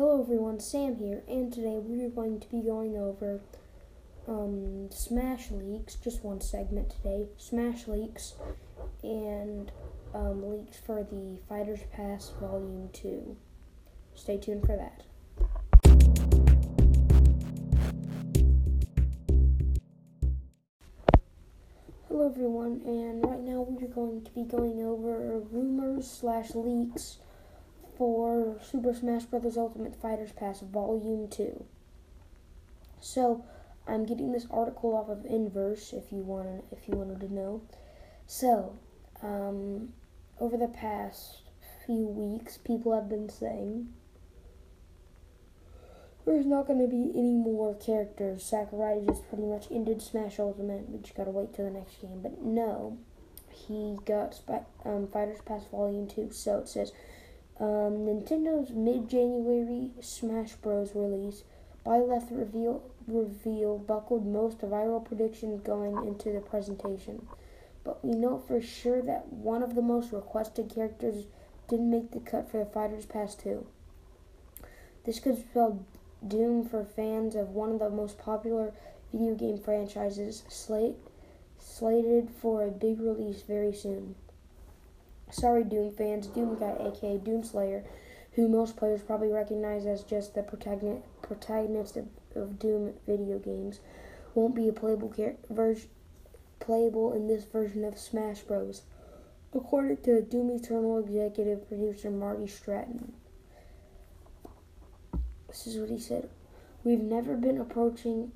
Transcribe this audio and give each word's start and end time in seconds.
Hello 0.00 0.22
everyone, 0.22 0.58
Sam 0.60 0.96
here, 0.96 1.22
and 1.28 1.52
today 1.52 1.76
we 1.76 2.02
are 2.02 2.08
going 2.08 2.40
to 2.40 2.48
be 2.48 2.62
going 2.62 2.96
over 2.96 3.42
um, 4.26 4.88
Smash 4.90 5.50
Leaks, 5.50 5.96
just 5.96 6.24
one 6.24 6.40
segment 6.40 6.88
today, 6.88 7.26
Smash 7.36 7.86
Leaks, 7.86 8.32
and 9.02 9.70
um, 10.14 10.50
leaks 10.50 10.78
for 10.78 11.02
the 11.02 11.38
Fighters 11.50 11.80
Pass 11.92 12.32
Volume 12.40 12.88
2. 12.94 13.36
Stay 14.14 14.38
tuned 14.38 14.64
for 14.64 14.74
that. 14.74 15.02
Hello 22.08 22.26
everyone, 22.26 22.80
and 22.86 23.22
right 23.22 23.40
now 23.40 23.66
we 23.68 23.84
are 23.84 23.88
going 23.90 24.24
to 24.24 24.30
be 24.30 24.44
going 24.44 24.82
over 24.82 25.40
rumors 25.52 26.10
slash 26.10 26.54
leaks 26.54 27.18
for 28.00 28.56
Super 28.62 28.94
Smash 28.94 29.24
Bros. 29.24 29.58
Ultimate 29.58 29.94
Fighters 29.94 30.32
Pass 30.32 30.60
Volume 30.60 31.28
2. 31.28 31.66
So, 32.98 33.44
I'm 33.86 34.06
getting 34.06 34.32
this 34.32 34.46
article 34.50 34.96
off 34.96 35.10
of 35.10 35.26
Inverse 35.26 35.92
if 35.92 36.10
you 36.10 36.22
want 36.22 36.64
if 36.72 36.88
you 36.88 36.94
wanted 36.96 37.20
to 37.20 37.30
know. 37.30 37.60
So, 38.26 38.78
um, 39.22 39.92
over 40.40 40.56
the 40.56 40.66
past 40.66 41.42
few 41.84 42.06
weeks, 42.06 42.56
people 42.56 42.94
have 42.94 43.10
been 43.10 43.28
saying 43.28 43.92
there's 46.24 46.46
not 46.46 46.66
going 46.66 46.80
to 46.80 46.88
be 46.88 47.12
any 47.14 47.34
more 47.34 47.74
characters. 47.74 48.42
Sakurai 48.42 49.04
just 49.04 49.28
pretty 49.28 49.44
much 49.44 49.66
ended 49.70 50.00
Smash 50.00 50.38
Ultimate. 50.38 50.88
We 50.88 51.00
just 51.00 51.14
got 51.14 51.24
to 51.24 51.32
wait 51.32 51.52
till 51.52 51.66
the 51.66 51.72
next 51.72 52.00
game. 52.00 52.22
But 52.22 52.40
no, 52.40 52.96
he 53.50 53.98
got 54.06 54.40
um, 54.86 55.06
Fighters 55.06 55.42
Pass 55.44 55.66
Volume 55.70 56.08
2. 56.08 56.30
So 56.32 56.60
it 56.60 56.68
says 56.70 56.92
um, 57.60 58.06
Nintendo's 58.06 58.70
mid-January 58.70 59.90
Smash 60.00 60.54
Bros. 60.54 60.92
release, 60.94 61.44
Byleth 61.84 62.30
reveal, 62.30 62.82
reveal 63.06 63.76
buckled 63.76 64.26
most 64.26 64.60
viral 64.60 65.04
predictions 65.04 65.60
going 65.60 65.96
into 66.06 66.32
the 66.32 66.40
presentation. 66.40 67.26
But 67.84 68.04
we 68.04 68.14
know 68.14 68.38
for 68.38 68.60
sure 68.62 69.02
that 69.02 69.30
one 69.30 69.62
of 69.62 69.74
the 69.74 69.82
most 69.82 70.12
requested 70.12 70.72
characters 70.74 71.26
didn't 71.68 71.90
make 71.90 72.12
the 72.12 72.20
cut 72.20 72.50
for 72.50 72.64
the 72.64 72.70
Fighters 72.70 73.06
Pass 73.06 73.34
2. 73.34 73.66
This 75.04 75.20
could 75.20 75.38
spell 75.38 75.84
doom 76.26 76.66
for 76.66 76.84
fans 76.84 77.34
of 77.34 77.50
one 77.50 77.70
of 77.70 77.78
the 77.78 77.90
most 77.90 78.18
popular 78.18 78.72
video 79.12 79.34
game 79.34 79.58
franchises, 79.58 80.44
slate, 80.48 80.96
slated 81.58 82.30
for 82.30 82.62
a 82.62 82.70
big 82.70 83.00
release 83.00 83.42
very 83.42 83.72
soon. 83.72 84.14
Sorry, 85.30 85.64
Doom 85.64 85.92
fans. 85.92 86.26
Doom 86.26 86.58
Guy, 86.58 86.76
aka 86.80 87.18
Doomslayer, 87.18 87.84
who 88.32 88.48
most 88.48 88.76
players 88.76 89.02
probably 89.02 89.28
recognize 89.28 89.86
as 89.86 90.02
just 90.02 90.34
the 90.34 90.42
protagonist, 90.42 91.06
protagonist 91.22 91.96
of, 91.96 92.08
of 92.34 92.58
Doom 92.58 92.94
video 93.06 93.38
games, 93.38 93.80
won't 94.34 94.54
be 94.54 94.68
a 94.68 94.72
playable 94.72 95.12
version 95.48 95.88
playable 96.58 97.14
in 97.14 97.26
this 97.26 97.44
version 97.44 97.84
of 97.84 97.98
Smash 97.98 98.40
Bros. 98.40 98.82
According 99.54 99.96
to 100.02 100.22
Doom 100.22 100.50
Eternal 100.50 100.98
executive 100.98 101.66
producer 101.66 102.10
Marty 102.10 102.46
Stratton. 102.46 103.14
This 105.48 105.66
is 105.66 105.78
what 105.78 105.90
he 105.90 105.98
said. 105.98 106.28
We've 106.84 107.00
never 107.00 107.36
been 107.36 107.60
approaching 107.60 108.32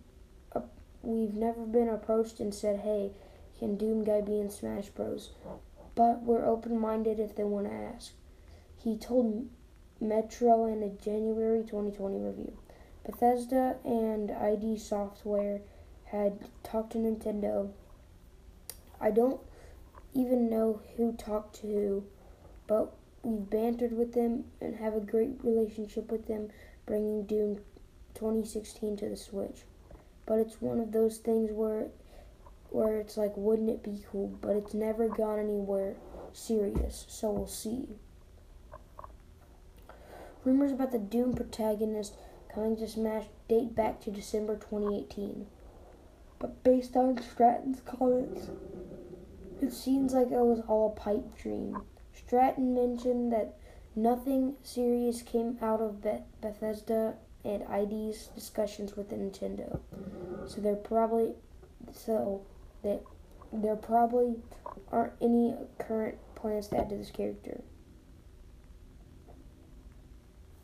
uh, 0.53 0.63
we've 1.03 1.35
never 1.35 1.65
been 1.65 1.89
approached 1.89 2.41
and 2.41 2.53
said, 2.53 2.81
"Hey, 2.81 3.13
can 3.59 3.77
Doom 3.77 4.05
Guy 4.05 4.21
be 4.21 4.41
in 4.41 4.51
Smash 4.51 4.89
Bros?" 4.89 5.31
But 5.95 6.23
we're 6.23 6.45
open 6.45 6.79
minded 6.79 7.19
if 7.21 7.37
they 7.37 7.45
want 7.45 7.67
to 7.67 7.73
ask. 7.73 8.13
He 8.77 8.97
told 8.97 9.49
Metro 10.01 10.67
in 10.67 10.83
a 10.83 10.89
January 10.89 11.63
2020 11.63 12.19
review. 12.19 12.59
Bethesda 13.05 13.77
and 13.85 14.31
ID 14.31 14.79
Software 14.79 15.61
had 16.07 16.39
talked 16.63 16.93
to 16.93 16.99
Nintendo. 16.99 17.71
I 19.01 19.11
don't 19.11 19.41
even 20.15 20.49
know 20.49 20.81
who 20.97 21.13
talked 21.13 21.57
to 21.57 21.67
who, 21.67 22.05
but 22.67 22.95
we've 23.23 23.49
bantered 23.49 23.93
with 23.93 24.15
them 24.15 24.45
and 24.61 24.77
have 24.77 24.95
a 24.95 25.01
great 25.01 25.33
relationship 25.43 26.11
with 26.11 26.27
them, 26.27 26.51
bringing 26.87 27.25
Doom 27.25 27.57
2016 28.15 28.97
to 28.99 29.09
the 29.09 29.17
Switch. 29.17 29.65
But 30.27 30.39
it's 30.39 30.61
one 30.61 30.81
of 30.81 30.93
those 30.93 31.19
things 31.19 31.51
where 31.53 31.89
where 32.75 32.99
it's 32.99 33.17
like, 33.17 33.33
wouldn't 33.37 33.71
it 33.71 33.85
be 33.85 34.03
cool? 34.11 34.37
But 34.41 34.57
it's 34.57 34.75
never 34.75 35.09
gone 35.09 35.39
anywhere 35.39 35.95
serious, 36.33 37.07
so 37.09 37.31
we'll 37.31 37.47
see. 37.47 37.89
Rumors 40.45 40.73
about 40.73 40.91
the 40.91 40.99
Doom 40.99 41.35
protagonist 41.35 42.15
coming 42.53 42.77
to 42.77 42.89
Smash 42.89 43.27
date 43.49 43.77
back 43.77 44.01
to 44.01 44.11
December 44.11 44.57
2018. 44.57 45.47
But 46.41 46.65
based 46.65 46.97
on 46.97 47.23
Stratton's 47.23 47.81
comments, 47.81 48.51
it 49.63 49.73
seems 49.73 50.13
like 50.13 50.33
it 50.33 50.33
was 50.33 50.61
all 50.67 50.93
a 50.93 51.01
pipe 51.01 51.39
dream. 51.41 51.81
Stratton 52.13 52.75
mentioned 52.75 53.33
that 53.33 53.57
nothing 53.95 54.57
serious 54.65 55.23
came 55.23 55.59
out 55.63 55.81
of 55.81 56.03
Beth- 56.03 56.27
Bethesda 56.41 57.15
and 57.45 57.63
ID's 57.63 58.27
discussions 58.35 58.97
with 58.97 59.11
Nintendo. 59.11 59.79
So 60.47 60.61
they're 60.61 60.75
probably 60.75 61.35
so 61.93 62.45
that 62.85 63.03
there 63.53 63.77
probably 63.77 64.37
aren't 64.93 65.13
any 65.21 65.55
current 65.79 66.17
plans 66.35 66.69
to 66.69 66.79
add 66.79 66.89
to 66.91 66.97
this 66.97 67.11
character. 67.11 67.63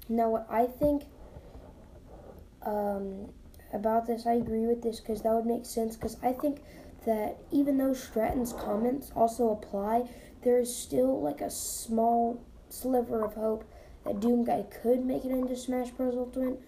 Now, 0.09 0.31
what 0.31 0.47
I 0.51 0.67
think 0.67 1.05
um, 2.63 3.33
about 3.73 4.07
this, 4.07 4.27
I 4.27 4.35
agree 4.35 4.67
with 4.67 4.83
this 4.83 5.01
because 5.01 5.23
that 5.23 5.33
would 5.33 5.47
make 5.47 5.65
sense. 5.65 5.97
Because 5.97 6.17
I 6.23 6.33
think 6.33 6.61
that 7.07 7.39
even 7.51 7.79
though 7.79 7.95
Stratton's 7.95 8.53
comments 8.53 9.13
also 9.15 9.51
apply, 9.51 10.09
there 10.43 10.59
is 10.59 10.75
still 10.75 11.21
like 11.21 11.41
a 11.41 11.51
small 11.51 12.45
sliver 12.69 13.25
of 13.25 13.35
hope 13.35 13.65
that 14.05 14.21
Doom 14.21 14.45
Guy 14.45 14.65
could 14.83 15.05
make 15.05 15.25
it 15.25 15.31
into 15.31 15.57
Smash 15.57 15.91
Bros. 15.91 16.15
Ultimate. 16.17 16.61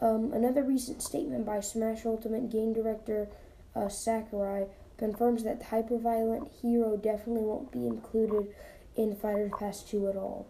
Um, 0.00 0.32
another 0.32 0.64
recent 0.64 1.00
statement 1.00 1.46
by 1.46 1.60
Smash 1.60 2.04
Ultimate 2.04 2.50
game 2.50 2.72
director 2.72 3.28
uh, 3.74 3.88
Sakurai 3.88 4.66
confirms 4.96 5.44
that 5.44 5.60
the 5.60 5.66
hyperviolent 5.66 6.50
hero 6.60 6.96
definitely 6.96 7.42
won't 7.42 7.72
be 7.72 7.86
included 7.86 8.54
in 8.96 9.14
Fighters 9.14 9.52
Pass 9.58 9.82
2 9.82 10.08
at 10.08 10.16
all. 10.16 10.46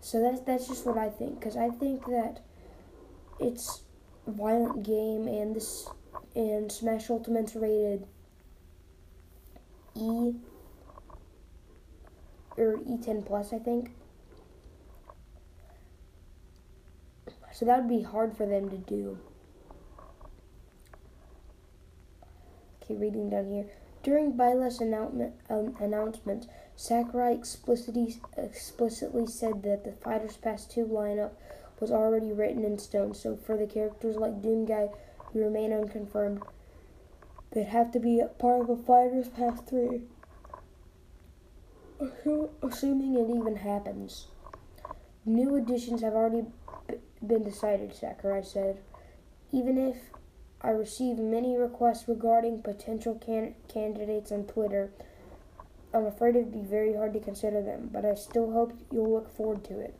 So 0.00 0.20
that's 0.20 0.40
that's 0.40 0.66
just 0.66 0.84
what 0.84 0.98
I 0.98 1.08
think 1.08 1.38
because 1.38 1.56
I 1.56 1.68
think 1.70 2.04
that 2.06 2.40
it's 3.38 3.84
a 4.26 4.32
violent 4.32 4.82
game 4.82 5.28
and 5.28 5.54
this 5.54 5.88
and 6.34 6.70
Smash 6.70 7.08
Ultimate's 7.08 7.54
rated 7.54 8.06
E 9.94 10.32
or 12.56 12.78
E10 12.78 13.24
plus 13.24 13.52
I 13.52 13.58
think. 13.58 13.92
So 17.52 17.66
that 17.66 17.78
would 17.78 17.88
be 17.88 18.02
hard 18.02 18.36
for 18.36 18.46
them 18.46 18.70
to 18.70 18.78
do. 18.78 19.18
Reading 22.94 23.30
down 23.30 23.50
here. 23.50 23.66
During 24.02 24.32
Byleth's 24.32 24.80
announcement, 24.80 25.34
um, 25.48 25.76
announcement, 25.78 26.48
Sakurai 26.74 27.32
explicitly, 27.34 28.16
explicitly 28.36 29.26
said 29.26 29.62
that 29.62 29.84
the 29.84 29.92
Fighters 29.92 30.36
Pass 30.36 30.66
2 30.66 30.86
lineup 30.86 31.32
was 31.78 31.92
already 31.92 32.32
written 32.32 32.64
in 32.64 32.78
stone, 32.78 33.14
so 33.14 33.36
for 33.36 33.56
the 33.56 33.66
characters 33.66 34.16
like 34.16 34.42
Doom 34.42 34.64
Guy 34.64 34.88
who 35.32 35.40
remain 35.40 35.72
unconfirmed, 35.72 36.42
they'd 37.52 37.64
have 37.66 37.92
to 37.92 38.00
be 38.00 38.22
part 38.38 38.62
of 38.62 38.70
a 38.70 38.76
Fighters 38.76 39.28
Pass 39.28 39.60
3. 39.62 40.02
Assuming 42.62 43.14
it 43.14 43.30
even 43.30 43.56
happens. 43.56 44.26
New 45.24 45.54
additions 45.54 46.02
have 46.02 46.14
already 46.14 46.46
been 47.24 47.44
decided, 47.44 47.94
Sakurai 47.94 48.42
said. 48.42 48.80
Even 49.52 49.78
if 49.78 49.96
I 50.64 50.70
receive 50.70 51.18
many 51.18 51.56
requests 51.56 52.06
regarding 52.06 52.62
potential 52.62 53.16
can- 53.16 53.54
candidates 53.66 54.30
on 54.30 54.44
Twitter. 54.44 54.92
I'm 55.92 56.06
afraid 56.06 56.36
it'd 56.36 56.52
be 56.52 56.62
very 56.62 56.94
hard 56.94 57.12
to 57.14 57.20
consider 57.20 57.60
them, 57.60 57.90
but 57.92 58.04
I 58.04 58.14
still 58.14 58.52
hope 58.52 58.72
you'll 58.90 59.12
look 59.12 59.28
forward 59.28 59.64
to 59.64 59.80
it. 59.80 59.94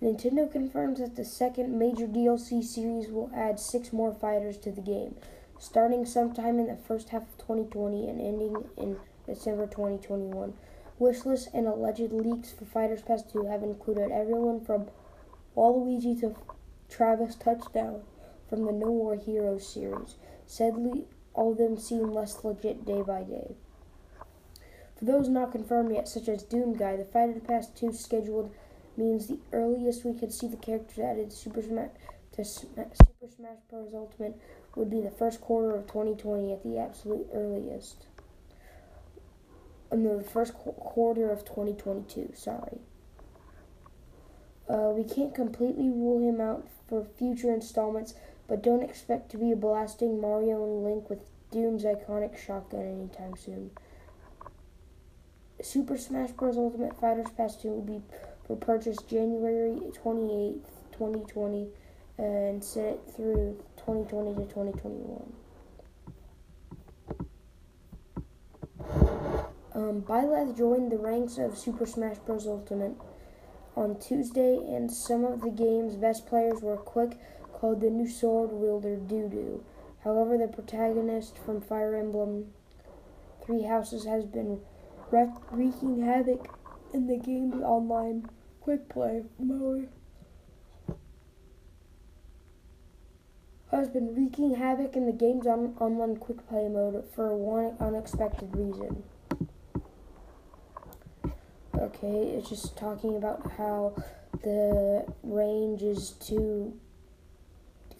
Nintendo 0.00 0.50
confirms 0.50 1.00
that 1.00 1.16
the 1.16 1.24
second 1.24 1.76
major 1.76 2.06
DLC 2.06 2.62
series 2.62 3.08
will 3.08 3.32
add 3.34 3.58
six 3.58 3.92
more 3.92 4.14
fighters 4.14 4.56
to 4.58 4.70
the 4.70 4.80
game, 4.80 5.16
starting 5.58 6.06
sometime 6.06 6.60
in 6.60 6.68
the 6.68 6.76
first 6.76 7.08
half 7.08 7.22
of 7.22 7.38
2020 7.38 8.08
and 8.08 8.20
ending 8.20 8.68
in 8.76 8.96
December 9.26 9.66
2021. 9.66 10.54
Wishlists 11.00 11.48
and 11.52 11.66
alleged 11.66 12.12
leaks 12.12 12.52
for 12.52 12.64
Fighters 12.64 13.02
Pass 13.02 13.24
2 13.24 13.46
have 13.46 13.64
included 13.64 14.12
everyone 14.12 14.60
from 14.60 14.88
Waluigi 15.56 16.18
to 16.20 16.36
Travis 16.88 17.34
touchdown 17.34 18.02
from 18.48 18.64
the 18.64 18.72
No 18.72 18.86
More 18.86 19.16
Heroes 19.16 19.66
series. 19.66 20.16
Sadly, 20.46 21.06
all 21.34 21.52
of 21.52 21.58
them 21.58 21.76
seem 21.78 22.10
less 22.12 22.42
legit 22.44 22.84
day 22.84 23.02
by 23.02 23.22
day. 23.22 23.54
For 24.96 25.04
those 25.04 25.28
not 25.28 25.52
confirmed 25.52 25.92
yet, 25.94 26.08
such 26.08 26.28
as 26.28 26.42
Doom 26.42 26.74
Guy, 26.74 26.96
the 26.96 27.04
Fighter 27.04 27.34
to 27.34 27.40
Past 27.40 27.76
2 27.76 27.92
scheduled 27.92 28.52
means 28.96 29.28
the 29.28 29.38
earliest 29.52 30.04
we 30.04 30.12
could 30.14 30.32
see 30.32 30.48
the 30.48 30.56
characters 30.56 30.98
added 30.98 31.32
Super 31.32 31.62
Smash 31.62 31.90
to 32.32 32.44
Super 32.44 32.86
Smash 33.28 33.58
Bros. 33.70 33.94
Ultimate 33.94 34.40
would 34.74 34.90
be 34.90 35.00
the 35.00 35.10
first 35.10 35.40
quarter 35.40 35.74
of 35.74 35.86
2020 35.86 36.52
at 36.52 36.62
the 36.64 36.78
absolute 36.78 37.28
earliest. 37.32 38.06
Uh, 39.90 39.96
no, 39.96 40.18
the 40.18 40.24
first 40.24 40.54
qu- 40.54 40.72
quarter 40.72 41.30
of 41.30 41.44
2022. 41.44 42.32
Sorry. 42.34 42.78
Uh, 44.68 44.90
we 44.94 45.02
can't 45.02 45.34
completely 45.34 45.88
rule 45.88 46.20
him 46.20 46.40
out 46.40 46.68
for 46.88 47.04
future 47.04 47.52
installments, 47.52 48.14
but 48.46 48.62
don't 48.62 48.82
expect 48.82 49.30
to 49.30 49.38
be 49.38 49.54
blasting 49.54 50.20
Mario 50.20 50.62
and 50.64 50.84
Link 50.84 51.08
with 51.08 51.20
Doom's 51.50 51.84
iconic 51.84 52.36
shotgun 52.36 52.82
anytime 52.82 53.36
soon. 53.36 53.70
Super 55.62 55.96
Smash 55.96 56.30
Bros. 56.32 56.56
Ultimate 56.56 56.98
Fighters 57.00 57.30
Pass 57.36 57.56
2 57.56 57.68
will 57.68 57.82
be 57.82 58.02
for 58.46 58.56
purchase 58.56 58.98
January 59.08 59.80
28th, 60.04 60.60
2020, 60.92 61.68
and 62.18 62.62
set 62.62 62.98
through 63.16 63.58
2020 63.76 64.34
to 64.34 64.40
2021. 64.42 65.32
Um, 69.74 70.02
Byleth 70.02 70.56
joined 70.56 70.90
the 70.92 70.98
ranks 70.98 71.38
of 71.38 71.56
Super 71.56 71.86
Smash 71.86 72.18
Bros. 72.18 72.46
Ultimate 72.46 72.94
on 73.78 73.98
Tuesday, 74.00 74.56
and 74.56 74.90
some 74.90 75.24
of 75.24 75.40
the 75.40 75.50
game's 75.50 75.94
best 75.94 76.26
players 76.26 76.60
were 76.60 76.76
Quick, 76.76 77.16
called 77.52 77.80
the 77.80 77.90
new 77.90 78.08
sword 78.08 78.50
wielder 78.52 78.96
Dudu. 78.96 79.60
However, 80.02 80.36
the 80.36 80.48
protagonist 80.48 81.38
from 81.38 81.60
Fire 81.60 81.94
Emblem 81.94 82.52
Three 83.44 83.62
Houses 83.62 84.04
has 84.04 84.24
been 84.24 84.60
wreaking 85.10 86.02
havoc 86.02 86.48
in 86.92 87.06
the 87.06 87.16
game's 87.16 87.62
online 87.62 88.28
quick 88.60 88.88
play 88.88 89.22
mode. 89.38 89.88
Has 93.70 93.88
been 93.88 94.14
wreaking 94.14 94.54
havoc 94.54 94.96
in 94.96 95.06
the 95.06 95.12
game's 95.12 95.46
on- 95.46 95.76
online 95.78 96.16
quick 96.16 96.46
play 96.48 96.68
mode 96.68 97.04
for 97.14 97.36
one 97.36 97.76
unexpected 97.78 98.56
reason. 98.56 99.04
Okay, 101.88 102.36
it's 102.36 102.50
just 102.50 102.76
talking 102.76 103.16
about 103.16 103.52
how 103.56 103.94
the 104.42 105.06
range 105.22 105.80
is 105.80 106.10
too 106.10 106.78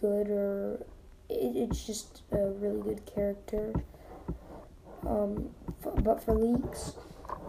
good, 0.03 0.29
or 0.29 0.85
it, 1.31 1.57
it's 1.57 1.87
just 1.87 2.21
a 2.31 2.49
really 2.51 2.83
good 2.83 3.07
character. 3.07 3.73
Um, 5.07 5.55
f- 5.83 6.05
but 6.05 6.23
for 6.23 6.35
leaks, 6.35 6.93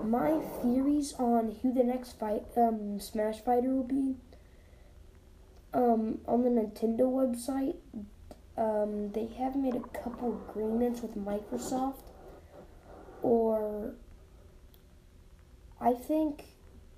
my 0.02 0.40
theories 0.62 1.14
on 1.20 1.58
who 1.62 1.74
the 1.74 1.84
next 1.84 2.18
fight 2.18 2.46
um, 2.56 3.02
Smash 3.02 3.42
fighter 3.42 3.72
will 3.72 3.84
be. 3.84 4.16
Um, 5.74 6.20
on 6.26 6.44
the 6.44 6.50
Nintendo 6.50 7.02
website, 7.02 7.76
um, 8.58 9.12
they 9.12 9.28
have 9.38 9.58
made 9.58 9.76
a 9.76 9.82
couple 9.82 10.42
agreements 10.50 11.02
with 11.02 11.18
Microsoft, 11.18 12.14
or 13.22 13.96
I 15.82 15.94
think 15.94 16.44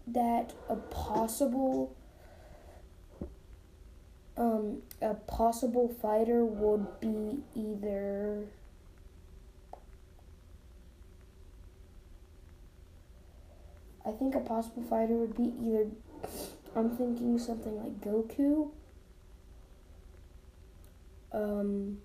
that 0.07 0.53
a 0.67 0.75
possible 0.75 1.95
um, 4.37 4.81
a 5.01 5.13
possible 5.13 5.87
fighter 6.01 6.43
would 6.43 6.99
be 6.99 7.43
either 7.53 8.45
I 14.03 14.11
think 14.11 14.33
a 14.33 14.39
possible 14.39 14.81
fighter 14.83 15.13
would 15.13 15.35
be 15.35 15.53
either 15.61 15.87
I'm 16.75 16.89
thinking 16.89 17.37
something 17.37 17.75
like 17.77 18.01
Goku 18.01 18.71
um 21.33 21.99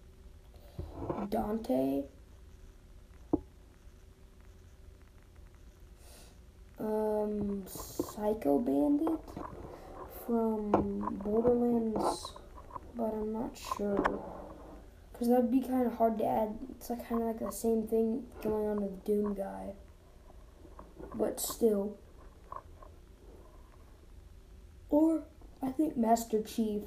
Dante 1.31 2.05
um, 6.79 7.65
Psycho 8.27 8.59
Bandit 8.59 9.21
from 10.27 11.21
Borderlands, 11.23 12.33
but 12.97 13.15
I'm 13.15 13.33
not 13.33 13.57
sure. 13.57 14.21
Because 15.13 15.29
that 15.29 15.43
would 15.43 15.53
be 15.53 15.61
kind 15.61 15.87
of 15.87 15.95
hard 15.95 16.19
to 16.19 16.27
add. 16.27 16.59
It's 16.73 16.91
like 16.91 17.09
kind 17.09 17.23
of 17.23 17.29
like 17.29 17.39
the 17.39 17.53
same 17.53 17.87
thing 17.87 18.25
going 18.43 18.67
on 18.67 18.83
with 18.83 19.05
Doom 19.05 19.35
Guy. 19.35 19.75
But 21.15 21.39
still. 21.39 21.99
Or, 24.91 25.23
I 25.63 25.71
think 25.71 25.97
Master 25.97 26.43
Chief. 26.43 26.83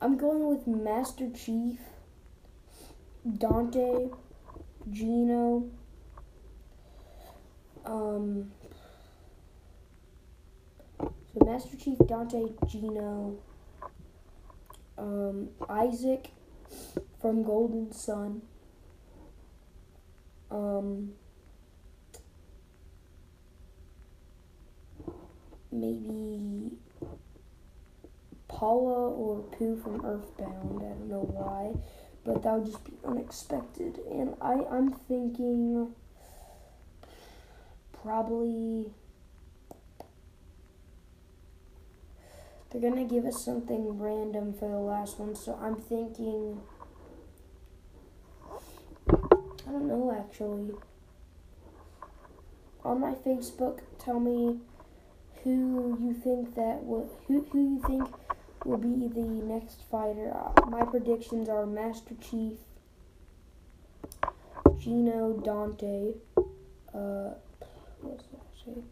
I'm 0.00 0.16
going 0.16 0.48
with 0.48 0.66
Master 0.66 1.28
Chief, 1.28 1.80
Dante, 3.36 4.08
Geno, 4.90 5.68
um, 7.84 8.52
so 11.32 11.44
Master 11.44 11.76
Chief, 11.76 11.98
Dante, 12.06 12.46
Geno, 12.66 13.38
um, 14.98 15.48
Isaac 15.68 16.30
from 17.20 17.42
Golden 17.42 17.92
Sun, 17.92 18.42
um, 20.50 21.12
maybe 25.70 26.72
Paula 28.48 29.10
or 29.10 29.42
Poo 29.56 29.76
from 29.76 30.04
Earthbound. 30.04 30.82
I 30.82 30.88
don't 30.88 31.08
know 31.08 31.30
why, 31.32 31.80
but 32.24 32.42
that 32.42 32.52
would 32.54 32.66
just 32.66 32.84
be 32.84 32.92
unexpected. 33.04 33.98
And 34.10 34.34
I, 34.40 34.64
I'm 34.70 34.92
thinking 34.92 35.94
probably 38.02 38.86
They're 42.70 42.80
gonna 42.80 43.04
give 43.04 43.24
us 43.24 43.44
something 43.44 43.98
random 43.98 44.52
for 44.52 44.68
the 44.68 44.78
last 44.78 45.18
one, 45.18 45.34
so 45.34 45.58
I'm 45.60 45.76
thinking. 45.76 46.60
I 49.08 49.72
don't 49.72 49.88
know 49.88 50.16
actually. 50.16 50.74
On 52.84 53.00
my 53.00 53.14
Facebook, 53.14 53.80
tell 53.98 54.20
me 54.20 54.60
who 55.42 55.98
you 56.00 56.14
think 56.14 56.54
that 56.54 56.84
will 56.84 57.10
who 57.26 57.46
who 57.50 57.74
you 57.74 57.82
think 57.86 58.08
will 58.64 58.78
be 58.78 59.08
the 59.08 59.20
next 59.20 59.82
fighter. 59.90 60.32
Uh, 60.32 60.66
my 60.66 60.84
predictions 60.84 61.48
are 61.48 61.66
Master 61.66 62.14
Chief, 62.20 62.58
Geno 64.78 65.32
Dante, 65.44 66.12
uh, 66.94 67.34
what's 68.00 68.24
that 68.28 68.46
say? 68.64 68.82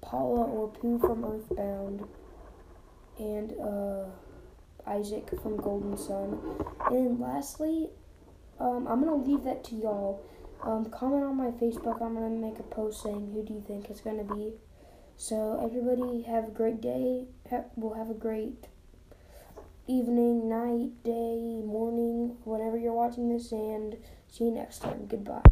Paula 0.00 0.44
or 0.44 0.68
Poo 0.68 0.98
from 0.98 1.24
Earthbound 1.24 2.06
and 3.18 3.52
uh, 3.60 4.04
Isaac 4.86 5.28
from 5.42 5.56
Golden 5.56 5.96
Sun. 5.96 6.38
And 6.90 7.20
lastly, 7.20 7.90
um, 8.58 8.86
I'm 8.88 9.04
gonna 9.04 9.16
leave 9.16 9.44
that 9.44 9.64
to 9.64 9.74
y'all. 9.74 10.24
Um, 10.62 10.86
comment 10.86 11.24
on 11.24 11.36
my 11.36 11.50
Facebook. 11.52 12.02
I'm 12.02 12.14
gonna 12.14 12.30
make 12.30 12.58
a 12.58 12.64
post 12.64 13.02
saying 13.02 13.30
who 13.32 13.44
do 13.44 13.54
you 13.54 13.64
think 13.66 13.90
it's 13.90 14.00
gonna 14.00 14.24
be. 14.24 14.54
So 15.16 15.60
everybody 15.62 16.22
have 16.22 16.48
a 16.48 16.50
great 16.50 16.80
day. 16.80 17.26
Ha- 17.50 17.64
we'll 17.76 17.94
have 17.94 18.10
a 18.10 18.14
great 18.14 18.66
evening, 19.86 20.48
night, 20.48 21.02
day, 21.02 21.62
morning, 21.64 22.36
whenever 22.44 22.76
you're 22.76 22.92
watching 22.92 23.28
this, 23.28 23.52
and 23.52 23.96
see 24.28 24.44
you 24.44 24.50
next 24.50 24.80
time. 24.80 25.06
Goodbye. 25.06 25.42